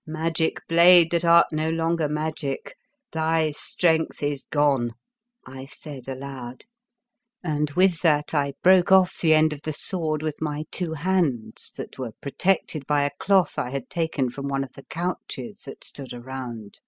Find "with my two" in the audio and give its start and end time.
10.22-10.92